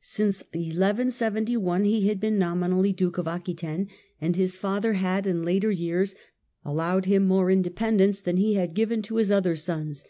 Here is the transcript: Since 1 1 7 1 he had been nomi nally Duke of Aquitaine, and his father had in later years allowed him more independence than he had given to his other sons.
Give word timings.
Since 0.00 0.44
1 0.54 0.76
1 0.76 1.10
7 1.10 1.46
1 1.48 1.84
he 1.84 2.06
had 2.06 2.20
been 2.20 2.38
nomi 2.38 2.70
nally 2.70 2.92
Duke 2.92 3.18
of 3.18 3.26
Aquitaine, 3.26 3.88
and 4.20 4.36
his 4.36 4.54
father 4.54 4.92
had 4.92 5.26
in 5.26 5.44
later 5.44 5.72
years 5.72 6.14
allowed 6.64 7.06
him 7.06 7.24
more 7.24 7.50
independence 7.50 8.20
than 8.20 8.36
he 8.36 8.54
had 8.54 8.74
given 8.76 9.02
to 9.02 9.16
his 9.16 9.32
other 9.32 9.56
sons. 9.56 10.04